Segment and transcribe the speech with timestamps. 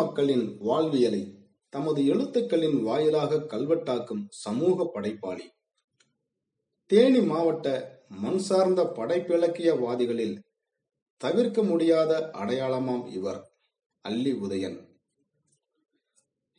[0.00, 1.22] மக்களின் வாழ்வியலை
[1.72, 5.46] தமது எழுத்துக்களின் வாயிலாக கல்வெட்டாக்கும் சமூக படைப்பாளி.
[6.90, 7.66] தேனி மாவட்ட
[8.22, 10.36] மண் சார்ந்த படைப்பிலக்கியவாதிகளில்
[11.20, 13.40] தவிர்க்க முடியாத அடையாளமாம் இவர்
[14.04, 14.78] அல்லி உதயன்.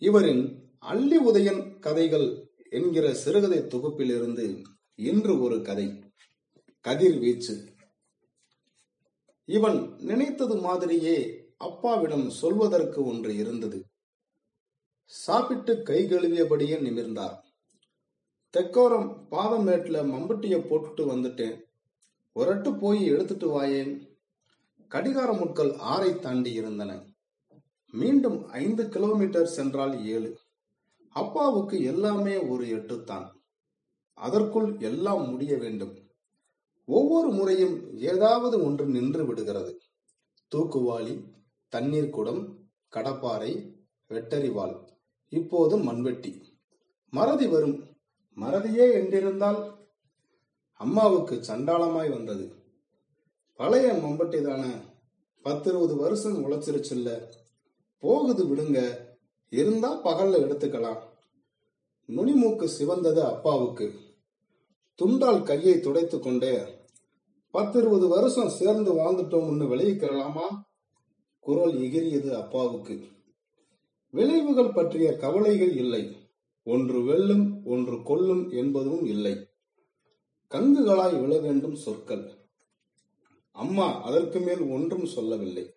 [0.01, 0.43] இவரின்
[0.93, 2.27] அல்லி உதயன் கதைகள்
[2.69, 4.45] என்கிற சிறுகதை தொகுப்பிலிருந்து
[4.99, 5.87] இன்று ஒரு கதை
[6.85, 7.55] கதிர்வீச்சு.
[9.47, 11.17] இவன் நினைத்தது மாதிரியே
[11.57, 13.85] அப்பாவிடம் சொல்வதற்கு ஒன்று இருந்தது.
[15.05, 17.37] சாப்பிட்டு கை கழுவியபடியே நிமிர்ந்தார்.
[18.57, 21.61] தெக்கோரம் பாதமேட்ல மம்பட்டிய போட்டுட்டு வந்துட்டேன்.
[22.35, 24.07] ஒரட்டு போய் எடுத்துட்டு வாயேன்.
[24.87, 27.05] கடிகார முட்கள் ஆறை தாண்டி இருந்தன.
[27.91, 30.37] மீண்டும் ஐந்து கிலோமீட்டர் சென்றால் ஏழு.
[31.09, 33.31] அப்பாவுக்கு எல்லாமே ஒரு எட்டுத்தான்.
[34.13, 35.97] அதற்குள் எல்லாம் முடிய வேண்டும்.
[36.85, 39.81] ஒவ்வொரு முறையும் ஏதாவது ஒன்று நின்று விடுகிறது.
[40.55, 41.35] தூக்குவாளி
[41.69, 42.57] தண்ணீர் குடம்
[42.91, 43.73] கடப்பாறை
[44.09, 44.87] வெட்டறிவாள்
[45.29, 46.41] இப்போது மண்வெட்டி.
[47.09, 47.83] மறதி வரும்.
[48.35, 49.75] மறதியே என்றிருந்தால்
[50.73, 52.55] அம்மாவுக்கு சண்டாளமாய் வந்தது.
[53.53, 54.73] பழைய மம்பட்டி தானே.
[55.41, 57.31] பத்து இருபது வருஷம் உழைச்சிருச்சுல்ல
[57.99, 58.97] போகுது விடுங்க.
[59.49, 61.01] இருந்தா பகல்ல எடுத்துக்கலாம்.
[62.07, 63.93] நுனிமூக்கு சிவந்தது அப்பாவுக்கு.
[64.95, 66.75] துண்டால் கையை துடைத்து கொண்டே
[67.51, 70.65] பத்து இருபது வருஷம் சேர்ந்து வாழ்ந்துட்டோம்னு விளைவிக்கிறலாமா
[71.47, 73.07] குரல் எகிரியது அப்பாவுக்கு.
[74.09, 76.17] விளைவுகள் பற்றிய கவலைகள் இல்லை.
[76.63, 79.47] ஒன்று வெல்லும் ஒன்று கொல்லும் என்பதும் இல்லை.
[80.49, 82.31] கங்குகளாய் விழ வேண்டும் சொற்கள்.
[83.51, 85.73] அம்மா அதற்கு மேல் ஒன்றும் சொல்லவில்லை.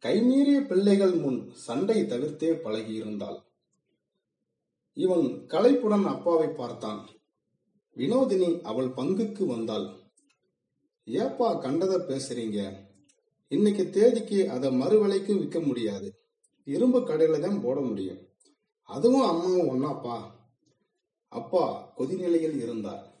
[0.00, 3.42] கைமீறிய பிள்ளைகள் முன் சண்டை தவிர்த்தே பழகியிருந்தாள்.
[4.92, 7.08] இவன் களைப்புடன் அப்பாவை பார்த்தான்.
[7.96, 9.90] வினோதினி அவள் பங்குக்கு வந்தாள்.
[11.04, 12.85] ஏப்பா கண்டதை பேசுறீங்க?
[13.48, 16.14] இன்னைக்கு தேதிக்கு அதை மறுவிலைக்கு விற்க முடியாது.
[16.64, 18.28] இரும்பு கடையில தான் போட முடியும்.
[18.82, 20.30] அதுவும் அம்மாவும் ஒன்னாப்பா.
[21.28, 23.14] அப்பா கொதிநிலையில் இருந்தார்.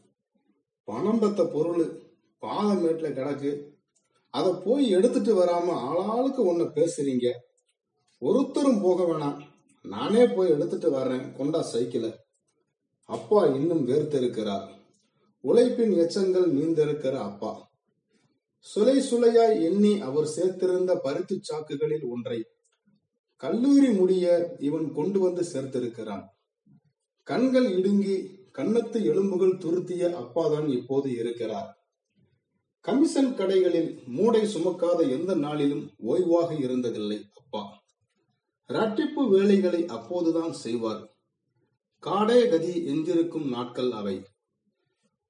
[0.84, 2.02] பணம் பெத்த பொருள்
[2.40, 3.68] பாதமேட்டில் கிடக்கு.
[4.30, 7.32] அதை போய் எடுத்துட்டு வராம ஆளாளுக்கு ஒன்ன பேசுறீங்க.
[8.18, 9.40] ஒருத்தரும் போக வேணாம்.
[9.82, 11.36] நானே போய் எடுத்துட்டு வர்றேன்.
[11.36, 12.14] கொண்டா சைக்கிள.
[13.04, 14.68] அப்பா இன்னும் வேர்த்திருக்கிறார்
[15.40, 17.65] உழைப்பின் எச்சங்கள் மீந்திருக்கிற அப்பா.
[18.66, 22.38] சுலை சுலையாய் எண்ணி அவர் சேர்த்திருந்த பருத்தி சாக்குகளில் ஒன்றை
[23.36, 26.24] கல்லூரி முடிய இவன் கொண்டு வந்து சேர்த்திருக்கிறான்.
[27.22, 28.16] கண்கள் இடுங்கி
[28.58, 31.70] கன்னத்து எலும்புகள் துருத்திய அப்பாதான் இப்போது இருக்கிறார்.
[32.80, 37.62] கமிஷன் கடைகளில் மூடை சுமக்காத எந்த நாளிலும் ஓய்வாக இருந்ததில்லை அப்பா.
[38.68, 41.02] ரட்டிப்பு வேலைகளை அப்போதுதான் செய்வார்.
[42.02, 44.16] காடே கதி எஞ்சிருக்கும் நாட்கள் அவை.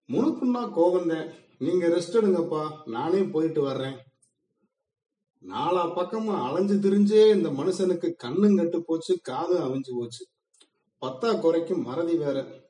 [0.08, 1.14] முனுப்புண்ணா கோவந்த
[1.58, 2.88] நீங்க ரெஸ்ட் எடுங்கப்பா.
[2.88, 3.96] நானே போயிட்டு வர்றேன்.
[5.42, 10.26] நாலா பக்கமா அலைஞ்சு திரிஞ்சே இந்த மனுஷனுக்கு கண்ணும் கட்டு போச்சு காதும் அவிஞ்சு போச்சு.
[11.00, 12.64] பத்தா குறைக்கும் மறதி வேற.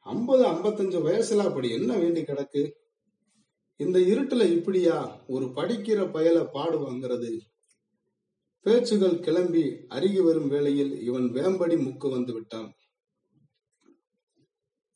[0.00, 2.70] ஐம்பது ஐம்பத்தஞ்சு வயசுல அப்படி என்ன வேண்டி கிடக்கு?
[3.76, 7.40] இந்த இருட்டுல இப்படியா ஒரு படிக்கிற பயல பாடு வாங்குறது?
[8.60, 12.72] பேச்சுகள் கிளம்பி அருகி வரும் வேளையில் இவன் வேம்படி முக்கு வந்து விட்டான்.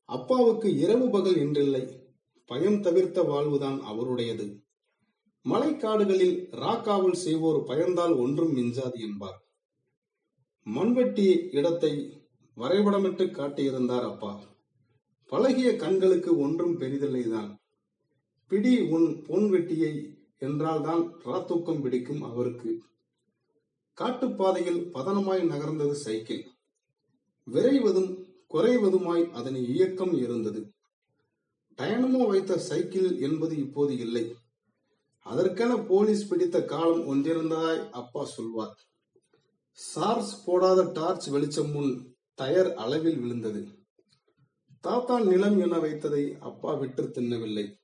[0.05, 2.02] அப்பாவுக்கு இரவு பகல் என்றில்லை
[2.45, 4.63] பயம் தவிர்த்த வாழ்வுதான் அவருடையது.
[5.45, 9.43] மலைக்காடுகளில் ராக்காவல் செய்வோர் பயந்தால் ஒன்றும் மிஞ்சாது என்பார்.
[10.65, 12.23] மண்வெட்டி இடத்தை
[12.57, 14.41] வரைபடமிட்டு காட்டியிருந்தார் அப்பா.
[15.27, 17.57] பழகிய கண்களுக்கு ஒன்றும் பெரிதில்லைதான்.
[18.49, 22.83] பிடி உன் பொன் வெட்டியை என்றால்தான் ராத்தூக்கம் பிடிக்கும் அவருக்கு.
[24.01, 26.45] காட்டுப்பாதையில் பதனமாய் நகர்ந்தது சைக்கிள்.
[27.45, 30.73] விரைவதும் குறைவதுமாய் அதன் இயக்கம் இருந்தது.
[31.83, 34.35] டயனமோ வைத்த சைக்கிள் என்பது இப்போது இல்லை.
[35.23, 38.75] அதற்கென போலீஸ் பிடித்த காலம் ஒன்றிருந்ததாய் அப்பா சொல்வார்.
[39.73, 43.69] சார்ஸ் போடாத டார்ச் வெளிச்சம் முன் டயர் அளவில் விழுந்தது.
[44.81, 47.77] தாத்தா நிலம் என வைத்ததை அப்பா விட்டு தின்னவில்லை.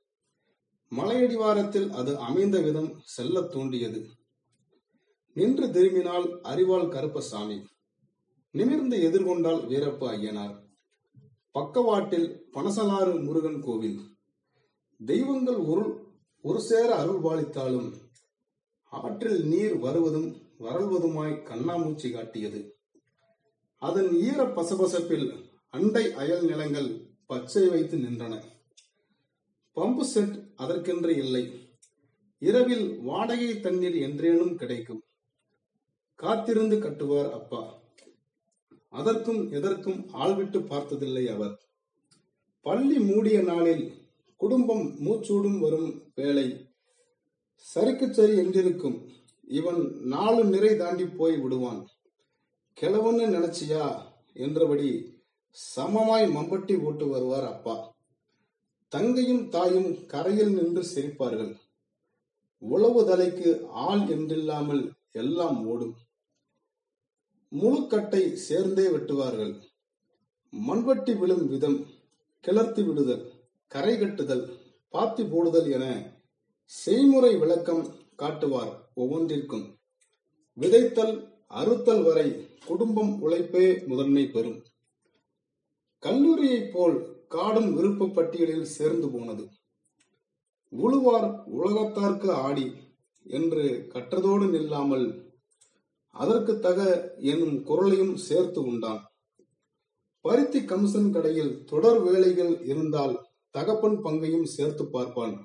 [0.96, 4.08] மலையடிவாரத்தில் அது அமைந்த விதம் செல்ல தூண்டியது
[5.32, 7.58] நின்று திரும்பினால் அறிவாள் கருப்பசாமி.
[8.50, 10.67] நிமிர்ந்து எதிர்கொண்டால் வீரப்ப ஐயனார்.
[11.50, 14.16] பக்கவாட்டில் பனசலாறு முருகன் கோவில்.
[15.06, 16.06] தெய்வங்கள் ஒரு
[16.42, 17.92] ஒரு சேர அருள் பாலித்தாலும்
[18.84, 22.76] ஆற்றில் நீர் வருவதும் வரல்வதுமாய் கண்ணாமூச்சி காட்டியது.
[23.78, 28.42] அதன் ஈர பசபசப்பில் அண்டை அயல் நிலங்கள் பச்சை வைத்து நின்றன.
[29.76, 31.70] பம்பு செட் அதற்கென்று இல்லை.
[32.38, 35.02] இரவில் வாடகை தண்ணீர் என்றேனும் கிடைக்கும்.
[36.14, 37.77] காத்திருந்து கட்டுவார் அப்பா.
[38.88, 41.60] அதற்கும் எதற்கும் ஆள்விட்டு பார்த்ததில்லை அவர்.
[42.60, 44.06] பள்ளி மூடிய நாளில்
[44.36, 46.66] குடும்பம் மூச்சூடும் வரும் வேளை.
[47.74, 49.08] சரிக்கு சரி என்றிருக்கும்.
[49.48, 51.88] இவன் நாலு நிறை தாண்டி போய் விடுவான்.
[52.80, 54.02] கிழவன்னு நினைச்சியா?
[54.34, 55.16] என்றபடி
[55.76, 57.96] சமமாய் மம்பட்டி போட்டு வருவார் அப்பா.
[58.88, 61.56] தங்கையும் தாயும் கரையில் நின்று சிரிப்பார்கள்.
[62.58, 65.94] உழவு தலைக்கு ஆள் என்றில்லாமல் எல்லாம் ஓடும்.
[67.52, 69.60] முழுக்கட்டை சேர்ந்தே வெட்டுவார்கள்.
[70.52, 71.86] மண்வட்டி விழும் விதம்
[72.44, 73.32] கிளர்த்தி விடுதல்
[73.66, 74.58] கரை கட்டுதல்
[74.88, 76.14] பாத்தி போடுதல் என
[76.64, 77.86] செய்முறை விளக்கம்
[78.16, 79.76] காட்டுவார் ஒவ்வொன்றிற்கும்.
[80.56, 81.14] விதைத்தல்
[81.46, 84.64] அறுத்தல் வரை குடும்பம் உழைப்பே முதன்மை பெறும்.
[86.02, 89.48] கல்லூரியைப் போல் காடும் விருப்ப பட்டியலில் சேர்ந்து போனது.
[90.72, 91.28] உழுவார்
[91.58, 92.72] உலகத்தார்க்கு ஆடி
[93.22, 95.27] என்று கற்றதோடு நில்லாமல்
[96.22, 96.78] அதற்கு தக
[97.32, 99.02] எனும் குரலையும் சேர்த்து உண்டான்.
[100.24, 103.14] பருத்தி கமிஷன் கடையில் தொடர் வேலைகள் இருந்தால்
[103.54, 105.36] தகப்பன் பங்கையும் சேர்த்து பார்ப்பான்.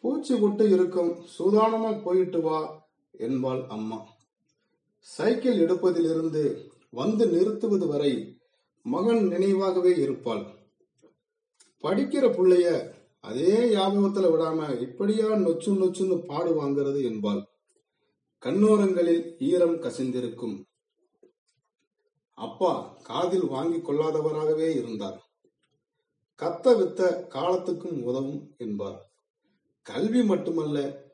[0.00, 2.58] பூச்சி விட்டு இருக்கும் சூதானமா போயிட்டு வா
[3.18, 3.98] என்பாள் அம்மா.
[4.98, 6.42] சைக்கிள் எடுப்பதிலிருந்து
[6.90, 8.12] வந்து நிறுத்துவது வரை
[8.86, 10.44] மகன் நினைவாகவே இருப்பாள்.
[11.84, 12.68] படிக்கிற பிள்ளைய
[13.20, 17.42] அதே ஞாபகத்துல விடாம இப்படியா நொச்சு நொச்சுன்னு பாடு வாங்குறது என்பாள்.
[18.44, 20.64] கண்ணோரங்களில் ஈரம் கசிந்திருக்கும்.
[22.34, 25.30] அப்பா காதில் வாங்கிக் கொள்ளாதவராகவே இருந்தார்.
[26.38, 29.12] கத்த வித்த காலத்துக்கும் உதவும் என்பார்.
[29.82, 31.04] கல்வி மட்டுமல்ல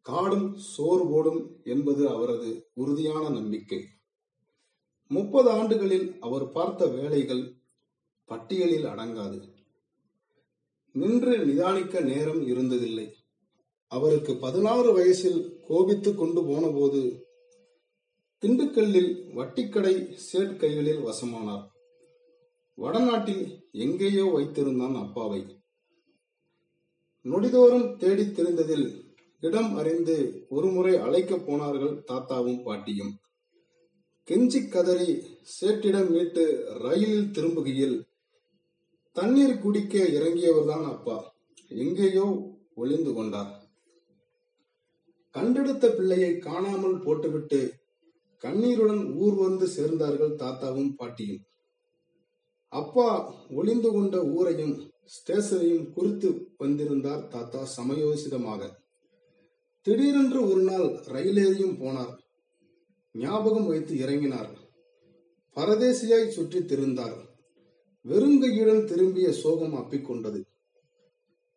[0.00, 3.84] காடும் சோர் ஓடும் என்பது அவரது உறுதியான நம்பிக்கை.
[5.08, 7.56] முப்பது ஆண்டுகளில் அவர் பார்த்த வேலைகள்
[8.24, 9.54] பட்டியலில் அடங்காது.
[10.92, 13.12] நின்று நிதானிக்க நேரம் இருந்ததில்லை.
[13.86, 17.26] அவருக்கு பதினாறு வயசில் கோபித்துக் கொண்டு போனபோது
[18.40, 21.66] திண்டுக்கல்லில் வட்டிக்கடை சேட் கைகளில் வசமானார்.
[22.74, 25.60] வடநாட்டில் எங்கேயோ வைத்திருந்தான் அப்பாவை.
[27.24, 29.00] நொடிதோறும் தேடித் தெரிந்ததில்
[29.40, 33.18] இடம் அறிந்து ஒருமுறை அழைக்கப் போனார்கள் தாத்தாவும் பாட்டியும்.
[34.30, 35.22] கெஞ்சி கதறி
[35.60, 38.02] சேட்டிடம் மீட்டு ரயிலில் திரும்புகையில்
[39.12, 41.34] தண்ணீர் குடிக்க இறங்கியவர்தான் அப்பா.
[41.68, 43.55] எங்கேயோ ஒளிந்து கொண்டார்.
[45.36, 47.60] கண்டெடுத்த பிள்ளையை காணாமல் போட்டுவிட்டு
[48.44, 51.42] கண்ணீருடன் ஊர் வந்து சேர்ந்தார்கள் தாத்தாவும் பாட்டியும்.
[52.68, 53.08] அப்பா
[53.50, 54.74] ஒளிந்து கொண்ட ஊரையும்
[55.14, 58.62] ஸ்டேஷனையும் குறித்து வந்திருந்தார் தாத்தா சமயோசிதமாக.
[59.82, 62.14] திடீரென்று ஒரு நாள் ரயிலேறியும் போனார்.
[63.14, 64.52] ஞாபகம் வைத்து இறங்கினார்.
[65.56, 67.16] பரதேசியாய் சுற்றி திரிந்தார்.
[68.04, 70.40] வெறுங்கையுடன் திரும்பிய சோகம் அப்பிக்கொண்டது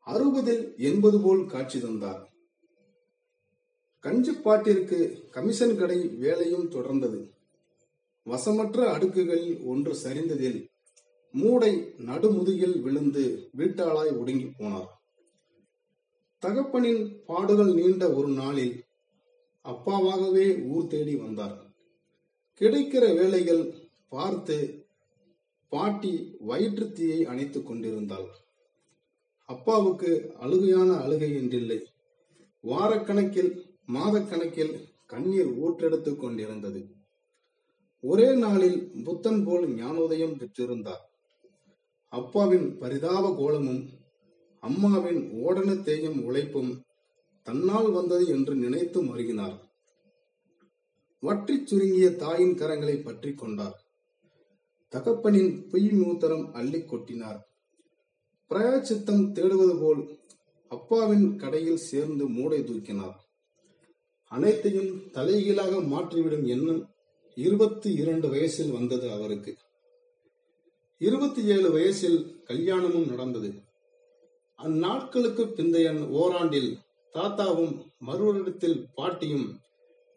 [0.07, 2.21] அறுபதில் எண்பது போல் காட்சி தந்தார்.
[4.03, 7.29] கஞ்சிப்பாட்டிற்கு கமிஷன் கடை வேலையும் தொடர்ந்தது.
[8.23, 10.67] வசமற்ற அடுக்குகளில் ஒன்று சரிந்ததில்
[11.31, 14.87] மூடை நடுமுதுகில் விழுந்து வீட்டாளாய் ஒடுங்கி போனார்.
[16.41, 18.83] தகப்பனின் பாடுகள் நீண்ட ஒரு நாளில்
[19.63, 21.73] அப்பாவாகவே ஊர் தேடி வந்தார்.
[22.59, 23.73] கிடைக்கிற வேலைகள்
[24.09, 24.85] பார்த்து
[25.69, 28.27] பாட்டி வயிற்று தீயை அணைத்துக் கொண்டிருந்தாள்.
[29.45, 31.83] அப்பாவுக்கு அழுகையான அழுகை என்றில்லை.
[32.63, 36.87] வாரக்கணக்கில் மாதக்கணக்கில் கண்ணீர் ஊற்றெடுத்துக் கொண்டிருந்தது.
[38.01, 41.03] ஒரே நாளில் புத்தன் போல் ஞானோதயம் பெற்றிருந்தார்.
[42.07, 43.89] அப்பாவின் பரிதாப கோலமும்
[44.59, 46.83] அம்மாவின் ஓடன தேயும் உழைப்பும்
[47.43, 49.57] தன்னால் வந்தது என்று நினைத்து மருகினார்.
[51.19, 53.83] வற்றிச் சுருங்கிய தாயின் கரங்களை பற்றி கொண்டார்.
[54.91, 57.39] தகப்பனின் பொய் மூத்தரம் அள்ளி கொட்டினார்.
[58.49, 60.19] பிரயாச்சித்தம் தேடுவது போல்
[60.67, 63.27] அப்பாவின் கடையில் சேர்ந்து மூடை தூக்கினார்.
[64.29, 66.89] அனைத்தையும் தலைகீழாக மாற்றிவிடும் எண்ணம்
[67.35, 69.57] இருபத்தி இரண்டு வயசில் வந்தது அவருக்கு.
[70.97, 73.53] இருபத்தி ஏழு வயசில் கல்யாணமும் நடந்தது.
[74.63, 76.77] அந்நாட்களுக்கு பிந்தைய ஓராண்டில்
[77.13, 79.59] தாத்தாவும் மறுவரிடத்தில் பாட்டியும்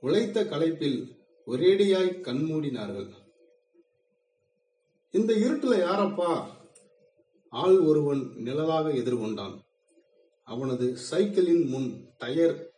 [0.00, 1.16] உழைத்த களைப்பில்
[1.46, 3.08] ஒரேடியாய் கண்மூடினார்கள்.
[5.10, 6.46] இந்த இருட்டுல யாரப்பா?
[7.48, 9.58] ஆள் ஒருவன் நிழலாக எதிர்கொண்டான்.
[10.44, 12.72] அவனது சைக்கிளின் முன் டயர்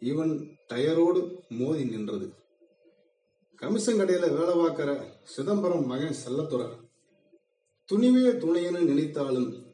[0.00, 2.32] இவன் டயரோடு மோதி நின்றது.
[3.56, 6.68] கமிஷன் கடையில வேலை பார்க்கிற சிதம்பரம் மகன் செல்லத்துறை
[7.92, 9.64] துணிவே துணையென நினைத்தாலும்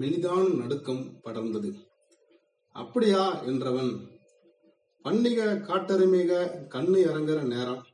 [0.00, 1.86] மெலிதான நடுக்கம் படர்ந்தது.
[2.72, 3.44] அப்படியா?
[3.44, 4.18] என்றவன்
[5.04, 7.86] பண்டிகை காட்டருமிக கண்ணு இறங்குற நேரம்.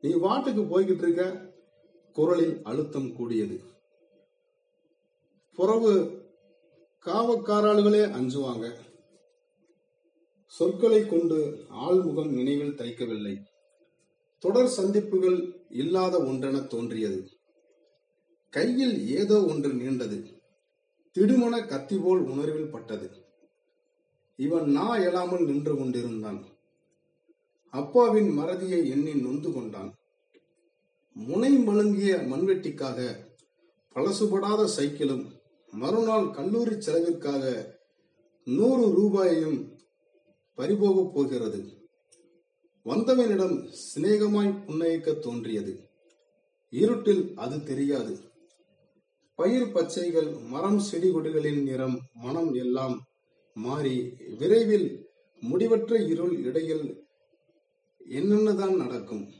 [0.00, 1.52] நீ வாட்டுக்கு போய்கிட்டு இருக்க?
[2.12, 3.60] குரலில் அழுத்தம் கூடியது.
[5.54, 6.22] புறவு
[7.06, 8.76] காவக்காராளுகளே அஞ்சுவாங்க.
[10.50, 13.34] சொற்களை கொண்டு ஆள்முகம் நினைவில் தைக்கவில்லை.
[14.38, 15.38] தொடர் சந்திப்புகள்
[15.68, 17.28] இல்லாத ஒன்றென தோன்றியது.
[18.50, 20.18] கையில் ஏதோ ஒன்று நீண்டது.
[21.16, 23.10] திடுமன கத்தி போல் உணர்வில் பட்டது.
[24.36, 26.44] இவன் நா எழாமல் நின்று கொண்டிருந்தான்.
[27.70, 29.94] அப்பாவின் மறதியை எண்ணி நொந்து கொண்டான்.
[31.12, 32.98] முனை மழுங்கிய மண்வெட்டிக்காக
[33.94, 35.24] பழசுபடாத சைக்கிளும்
[35.72, 37.44] மறுநாள் கல்லூரி செலவிற்காக
[38.44, 39.78] நூறு ரூபாயையும்
[40.60, 41.88] பறிபோகப் போகிறது.
[42.84, 45.88] வந்தவனிடம் சிநேகமாய் புன்னகைக்க தோன்றியது.
[46.70, 48.18] இருட்டில் அது தெரியாது.
[49.34, 53.06] பயிர் பச்சைகள் மரம் செடி கொடிகளின் நிறம் மனம் எல்லாம்
[53.54, 55.08] மாறி விரைவில்
[55.40, 57.04] முடிவற்ற இருள் இடையில்
[58.10, 59.32] என்னென்னதான் நடக்கும்?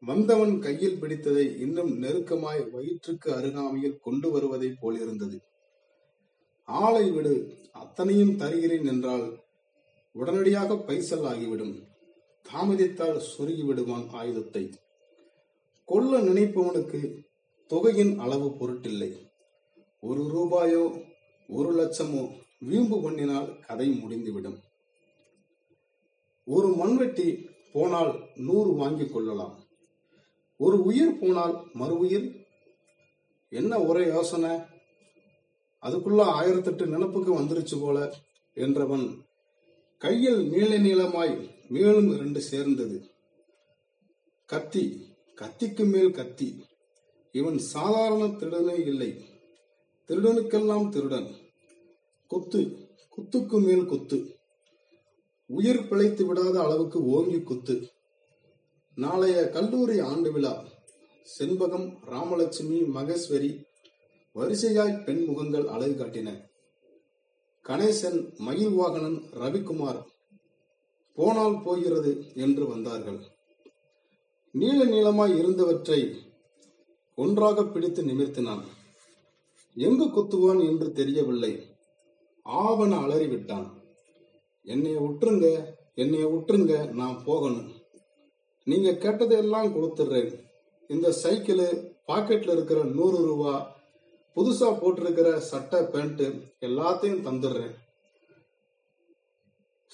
[0.00, 5.40] வந்தவன் கையில் பிடித்ததை இன்னும் நெருக்கமாய் வயிற்றுக்கு அருகாமையில் கொண்டு வருவதைப் போலிருந்தது.
[6.64, 7.34] ஆளை விடு
[7.72, 9.48] அத்தனையும் தருகிறேன் என்றால்
[10.12, 11.74] உடனடியாக பைசல் ஆகிவிடும்.
[12.46, 14.70] தாமதித்தால் சொருகி விடுவான் ஆயுதத்தை.
[15.84, 17.00] கொல்ல நினைப்பவனுக்கு
[17.66, 19.10] தொகையின் அளவு பொருட்டில்லை.
[20.00, 20.82] ஒரு ரூபாயோ
[21.48, 22.22] ஒரு லட்சமோ
[22.60, 24.58] வீம்பு பண்ணினால் கதை முடிந்துவிடும்.
[26.44, 29.54] ஒரு மண்வெட்டி போனால் நூறு வாங்கிக் கொள்ளலாம்.
[30.56, 32.26] ஒரு உயிர் போனால் மறு உயிர்
[33.48, 34.50] என்ன ஒரே யோசனை?
[35.82, 37.98] அதுக்குள்ள ஆயிரத்தெட்டு நினப்புக்கு வந்துருச்சு போல
[38.56, 39.06] என்றவன்
[40.00, 43.10] கையில் நீள நீளமாய் மேலும் இரண்டு சேர்ந்தது.
[44.46, 46.64] கத்தி கத்திக்கு மேல் கத்தி.
[47.32, 49.24] இவன் சாதாரண திருடனே இல்லை.
[50.08, 51.34] திருடனுக்கெல்லாம் திருடன்.
[52.26, 54.36] குத்து குத்துக்கு மேல் குத்து.
[55.46, 57.90] உயிர் பிழைத்து விடாத அளவுக்கு ஓங்கி குத்து.
[58.94, 60.64] நாளைய கல்லூரி ஆண்டு விழா.
[61.38, 63.64] செண்பகம் ராமலட்சுமி மகேஸ்வரி.
[64.34, 66.49] வரிசையாய் பெண் முகங்கள் அழகு காட்டின.
[67.66, 70.00] கணேசன் மயில் வாகனன் ரவிக்குமார்
[71.14, 73.20] போனால் போகிறது என்று வந்தார்கள்.
[74.52, 76.14] நீள நீளமாய் இருந்தவற்றை
[77.14, 78.62] ஒன்றாக பிடித்து நிமிர்த்தினான்.
[79.74, 81.52] எங்கு குத்துவான் என்று தெரியவில்லை.
[82.42, 83.68] ஆவண அலறிவிட்டான்.
[84.62, 85.64] என்னைய விட்டுருங்க
[85.94, 87.68] என்னைய விட்டுருங்க நான் போகணும்.
[88.64, 90.32] நீங்க கேட்டதெல்லாம் கொடுத்துடுறேன்
[90.88, 91.64] இந்த சைக்கிள்
[92.06, 93.52] பாக்கெட்ல இருக்கிற நூறு ரூபா
[94.36, 96.20] புதுசா போட்டிருக்கிற சட்டை பேண்ட்
[96.60, 97.74] எல்லாத்தையும் தந்துடுறேன்.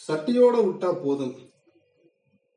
[0.09, 1.35] சட்டியோட விட்டா போதும்.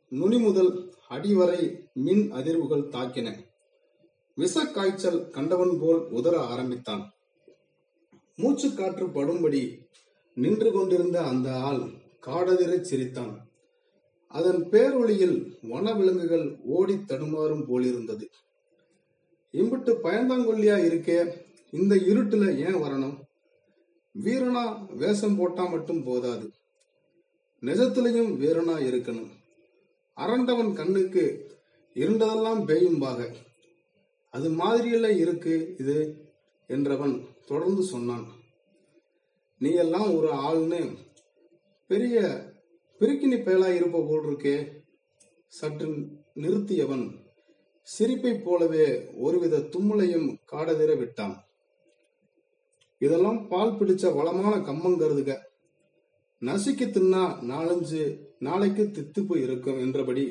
[0.09, 3.45] நுனி முதல் அடிவரை மின் அதிர்வுகள் தாக்கின.
[4.37, 7.13] விச காய்ச்சல் கண்டவன் போல் உதற ஆரம்பித்தான்.
[8.35, 9.85] மூச்சு காற்று படும்படி
[10.33, 11.89] நின்று கொண்டிருந்த அந்த ஆள்
[12.25, 13.49] காடதிரச் சிரித்தான்.
[14.27, 18.29] அதன் பேரொளியில் வனவிலங்குகள் ஓடி தடுமாறும் போலிருந்தது.
[19.51, 23.19] இம்பிட்டு பயந்தாங்கொல்லியா இருக்கே இந்த இருட்டுல ஏன் வரணும்?
[24.21, 26.51] வீரனா வேஷம் போட்டா மட்டும் போதாது.
[27.61, 29.29] நிஜத்திலையும் வீரனா இருக்கணும்.
[30.13, 31.51] அரண்டவன் கண்ணுக்கு
[31.93, 33.35] இருண்டதெல்லாம் பேயும்பாக.
[34.29, 36.25] அது மாதிரியல்ல இருக்கு இது
[36.67, 38.27] என்றவன் தொடர்ந்து சொன்னான்.
[39.57, 40.97] நீ எல்லாம் ஒரு ஆள்னு
[41.87, 42.19] பெரிய
[42.99, 44.83] பிரிக்கினி பேலா இருப்ப போல் இருக்கே
[45.47, 47.11] சற்று நிறுத்தியவன்
[47.99, 51.48] சிரிப்பைப் போலவே ஒருவித தும்மலையும் காடதிர விட்டான்.
[52.99, 55.31] இதெல்லாம் பால் பிடிச்ச வளமான கம்மங்கருதுக
[56.41, 58.01] நசுக்கி தின்னா நாலஞ்சு
[58.39, 60.25] நாளைக்கு தித்துப்பு இருக்கும் என்றபடி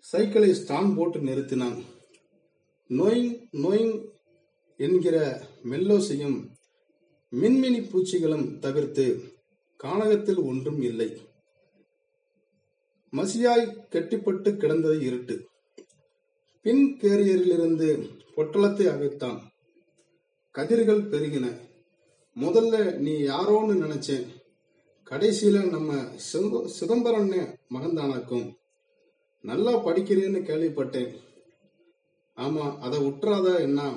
[0.00, 1.78] சைக்கிளை ஸ்டாண்ட் போட்டு நிறுத்தினான்.
[2.88, 3.94] நோயிங் நோயிங்
[4.76, 5.16] என்கிற
[5.64, 6.38] மெல்லோசையும்
[7.32, 9.04] மின்மினி பூச்சிகளும் தவிர்த்து
[9.80, 11.08] கானகத்தில் ஒன்றும் இல்லை.
[13.12, 15.36] மசியாய் கெட்டிப்பட்டு கிடந்தது இருட்டு.
[16.62, 17.88] பின் கேரியரிலிருந்து
[18.36, 19.38] பொட்டலத்தை அவிழ்த்தான்
[20.50, 21.56] கதிர்கள் பெருகின.
[22.40, 24.26] முதல்ல நீ யாரோன்னு நினைச்சேன்.
[25.10, 27.30] கடைசியில நம்ம சிதம்ப- சிதம்பரம்
[27.74, 28.54] மகந்தானாக்கும்.
[29.40, 31.14] நல்லா படிக்கிறேன்னு கேள்விப்பட்டேன்.
[32.36, 33.92] ஆமா அதை உற்றாத என்ன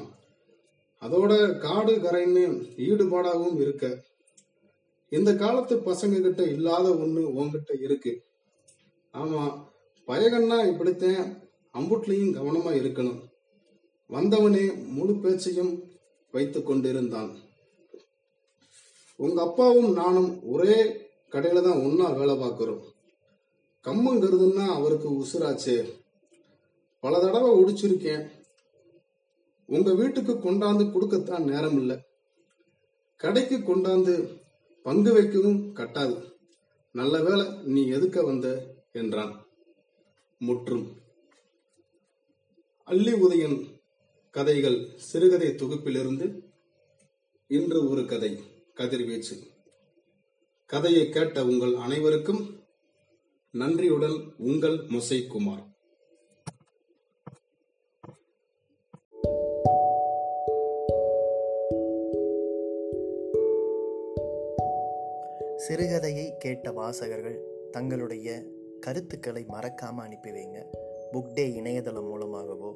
[1.02, 4.04] அதோட காடு கரைன்னு ஈடுபாடாகவும் இருக்க.
[5.10, 8.22] இந்த காலத்து பசங்க கிட்ட இல்லாத ஒண்ணு உன்கிட்ட இருக்கு.
[9.14, 9.68] ஆமா
[10.08, 13.20] பயகன்னா இப்படித்தான் அம்புட்லையும் கவனமா இருக்கணும்.
[14.10, 15.92] வந்தவனே முழு பேச்சையும்
[16.34, 17.36] வைத்துக் கொண்டிருந்தான்.
[19.16, 20.84] உங்க அப்பாவும் நானும் ஒரே
[21.30, 22.84] கடையில தான் ஒன்னா வேலை பார்க்கிறோம்.
[23.84, 25.94] கம்மங்கருதுன்னா அவருக்கு உசுராச்சே.
[27.00, 28.32] பல தடவை ஒடிச்சிருக்கேன்
[29.66, 32.00] உங்க வீட்டுக்கு கொண்டாந்து கொடுக்கத்தான் நேரம் இல்லை
[33.18, 34.42] கடைக்கு கொண்டாந்து
[34.84, 36.32] பங்கு வைக்கவும் கட்டாது.
[36.92, 38.76] நல்ல வேளை நீ எதுக்க வந்த?
[38.92, 39.46] என்றான்.
[40.40, 40.98] முற்றும்.
[42.84, 43.73] அள்ளி உதயன்
[44.36, 46.40] கதைகள் சிறுகதை தொகுப்பிலிருந்து
[47.48, 48.40] இன்று ஒரு கதை
[48.74, 49.36] கதிர்வீச்சு
[50.66, 52.64] கதையை கேட்ட உங்கள் அனைவருக்கும்
[53.52, 55.66] நன்றியுடன் உங்கள் முசைக்குமார்.
[65.68, 67.40] சிறுகதையை கேட்ட வாசகர்கள்
[67.72, 68.46] தங்களுடைய
[68.80, 70.66] கருத்துக்களை மறக்காமல் அனுப்பி வைங்க.
[71.12, 72.76] புக் டே இணையதளம் மூலமாகவோ